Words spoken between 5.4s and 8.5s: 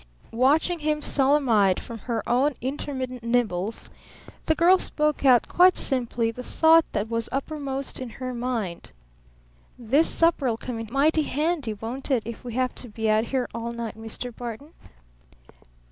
quite simply the thought that was uppermost in her